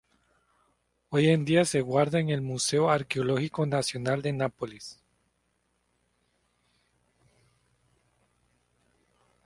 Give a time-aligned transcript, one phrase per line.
[1.09, 4.99] Hoy en día se guarda en el Museo Arqueológico Nacional de Nápoles.